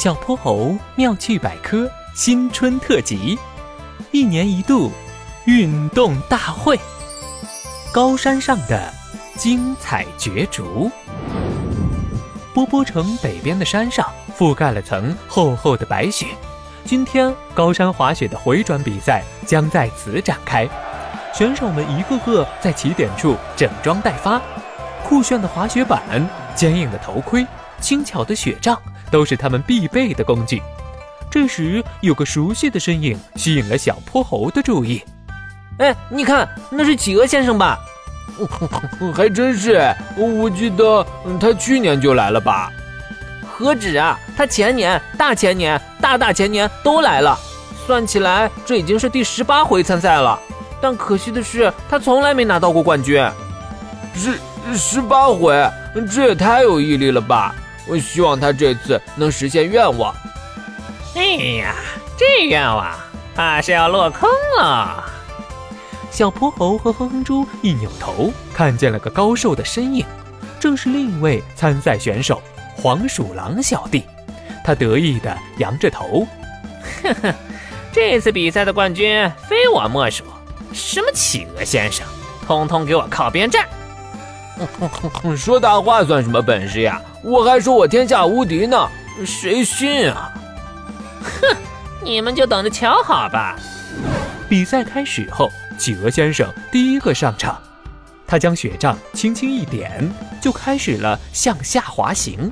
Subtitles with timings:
[0.00, 3.38] 小泼猴妙趣百科新春特辑，
[4.12, 4.90] 一年一度
[5.44, 6.80] 运动大会，
[7.92, 8.90] 高山上的
[9.36, 10.90] 精彩角逐。
[12.54, 16.28] 波波城北边的山上覆盖了层厚厚的白雪，
[16.86, 20.66] 今天高山滑雪的回转比赛将在此展开。
[21.34, 24.40] 选手们一个个在起点处整装待发，
[25.04, 26.26] 酷炫的滑雪板、
[26.56, 27.46] 坚硬的头盔、
[27.82, 28.80] 轻巧的雪杖。
[29.10, 30.62] 都是他们必备的工具。
[31.30, 35.02] 这时，有个熟悉的身影吸引了小泼猴的注意。
[35.78, 37.78] 哎，你看，那是企鹅先生吧？
[39.14, 39.80] 还真是，
[40.16, 41.06] 我记得
[41.38, 42.70] 他去年就来了吧？
[43.52, 47.38] 何止啊，他前年、大前年、大大前年都来了。
[47.86, 50.38] 算起来，这已经是第十八回参赛了。
[50.80, 53.22] 但可惜的是，他从来没拿到过冠军。
[54.14, 54.38] 十
[54.76, 55.70] 十八回，
[56.10, 57.54] 这也太有毅力了吧！
[57.90, 60.14] 我希望他这次能实现愿望。
[61.16, 61.24] 哎
[61.58, 61.74] 呀，
[62.16, 62.94] 这愿望
[63.34, 65.04] 怕是要落空了。
[66.10, 70.06] 小泼猴和哼哼猪一扭头，看见了个高瘦的身影，
[70.60, 72.40] 正是另一位参赛选手
[72.76, 74.04] 黄鼠狼小弟。
[74.62, 76.26] 他得意地扬着头，
[77.02, 77.34] 呵呵，
[77.92, 80.22] 这次比赛的冠军非我莫属。
[80.72, 82.06] 什么企鹅先生，
[82.46, 83.66] 通通给我靠边站！
[85.36, 87.00] 说大话算什么本事呀？
[87.22, 88.88] 我还说我天下无敌呢，
[89.24, 90.32] 谁信啊？
[91.22, 91.56] 哼，
[92.02, 93.56] 你们就等着瞧好吧。
[94.48, 97.60] 比赛开始后，企鹅先生第一个上场，
[98.26, 102.50] 他将雪杖轻轻一点，就开始了向下滑行。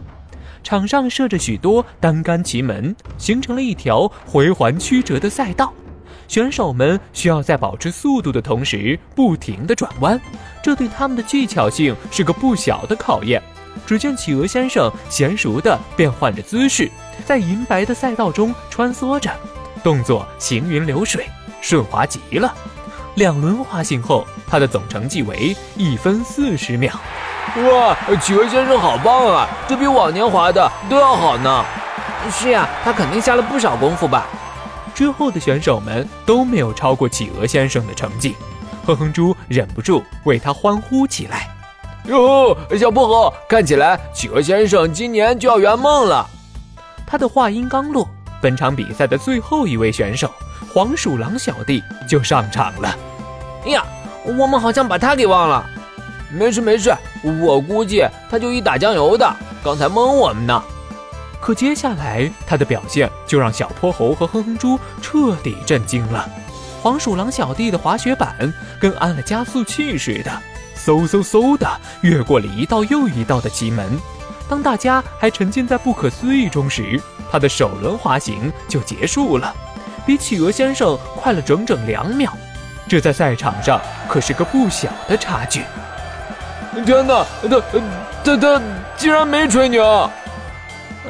[0.63, 5.73] 场上设着许多单杆奇门，形成了一条回环曲折的赛道。
[6.27, 10.21] 选手们需要在保持速度的同时，不停地转弯，
[10.69, 13.43] 这对他们的技巧性是个不小的考验。
[13.87, 16.91] 只见企鹅先生娴熟地变换着姿势，
[17.25, 19.31] 在银白的赛道中穿梭着，
[19.83, 21.27] 动作行云流水，
[21.63, 22.55] 顺滑极了。
[23.15, 26.93] 两轮滑行后，他的总成绩为一分四十秒。
[27.57, 29.49] 哇，企鹅先生好棒啊！
[29.67, 31.65] 这比往年滑的都要好呢。
[32.31, 34.27] 是呀，他肯定下了不少功夫吧。
[34.95, 38.37] 之后的选手们都没有超过企鹅先生的成绩，
[38.89, 41.47] 哼哼猪忍不住为他欢呼起来。
[42.07, 46.27] 哟，小泼猴，看起来企鹅先生今年就要圆梦了。
[47.07, 48.09] 他的话音刚落，
[48.41, 50.31] 本场比赛的最后一位选手
[50.73, 52.97] 黄鼠狼小弟就上场了。
[53.67, 53.85] 哎呀，
[54.25, 55.67] 我们好像把他给忘了。
[56.33, 56.97] 没事没事，
[57.43, 59.31] 我估计他就一打酱油的，
[59.63, 60.63] 刚才蒙我们呢。
[61.43, 66.27] 可接下来，他的表现就让小泼猴和哼哼猪彻底震惊了。
[66.83, 70.31] 黄鼠狼小弟的滑雪板跟安了加速器似的，
[70.77, 71.69] 嗖嗖嗖的
[72.03, 73.99] 越过了一道又一道的奇门。
[74.49, 77.01] 当大家还沉浸在不可思议中时，
[77.31, 79.55] 他的首轮滑行就结束了，
[80.07, 82.33] 比企鹅先生快了整整两秒。
[82.89, 83.79] 这在赛场上
[84.09, 85.65] 可是个不小的差距。
[86.87, 87.61] 天哪，他
[88.25, 88.63] 他他
[88.97, 90.11] 竟然没吹牛！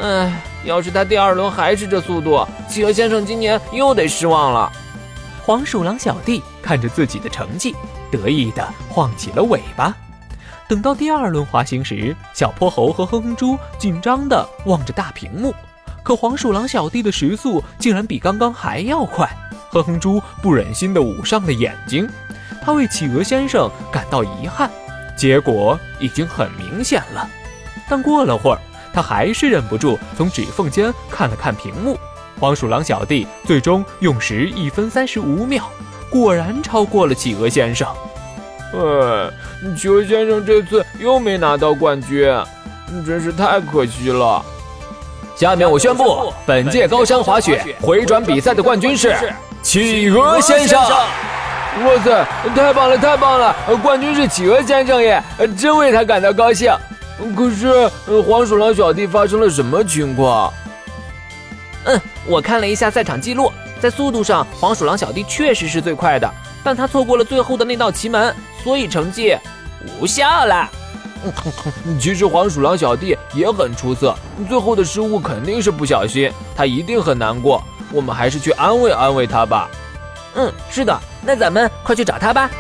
[0.01, 0.33] 唉，
[0.65, 4.73] 要是他第二轮还是这速度，企鹅先生今年又得失望了。
[5.49, 7.75] 黄鼠狼小弟看着自己的成绩，
[8.11, 9.97] 得意地晃起了尾巴。
[10.69, 15.55] 等到第二轮滑行时，小泼猴和哼哼猪紧张地望着大屏幕，
[16.03, 19.27] 可黄鼠狼小弟的时速竟然比刚刚还要快。
[19.71, 22.07] 哼哼猪不忍心地捂上了眼睛，
[22.63, 24.71] 他为企鹅先生感到遗憾。
[25.17, 27.27] 结果已经很明显了，
[27.89, 28.61] 但过了会儿。
[28.93, 31.99] 他还是忍不住从指缝间看了看屏幕，
[32.39, 35.65] 黄鼠狼小弟最终用时一分三十五秒，
[36.09, 37.87] 果然超过了企鹅先生。
[38.73, 42.33] 哎，企鹅先生这次又没拿到冠军，
[43.07, 44.45] 真是太可惜了。
[45.37, 49.17] 下面我宣布，本届高山滑雪回转比赛的冠军是
[49.63, 50.81] 企鹅先生。
[50.81, 53.55] 哇塞，太棒了，太棒了！
[53.83, 55.23] 冠军是企鹅先生耶，
[55.57, 56.73] 真为他感到高兴。
[57.37, 57.89] 可是，
[58.23, 60.53] 黄鼠狼小弟发生了什么情况？
[61.85, 66.31] 嗯，我看了一下赛场记录，在速度上，黄鼠狼小弟确实是最快的，
[66.63, 69.35] 但他错过了最后的那道奇门，所以成绩
[69.99, 70.69] 无效了。
[71.99, 74.15] 其实黄鼠狼小弟也很出色，
[74.47, 77.63] 最后的失误肯定是不小心，他一定很难过。
[77.91, 79.71] 我们还是去安慰安慰他吧。
[80.35, 82.51] 嗯，是的，那咱们快去找他吧。